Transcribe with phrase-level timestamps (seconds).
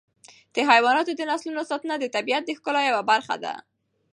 [0.55, 3.53] د حیواناتو د نسلونو ساتنه د طبیعت د ښکلا یوه برخه ده.